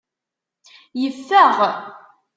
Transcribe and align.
Yeffeɣ. 1.01 1.55